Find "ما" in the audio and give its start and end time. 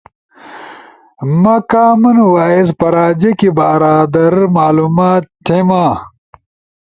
1.41-1.55, 5.67-5.85